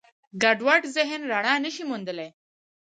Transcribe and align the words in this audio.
ګډوډ 0.41 0.81
ذهن 0.95 1.21
رڼا 1.31 1.53
نهشي 1.63 1.83
موندلی. 1.89 2.29